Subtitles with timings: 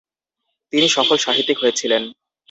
[0.73, 2.03] তিনি সফল সাহিত্যিক হয়েছিলেন।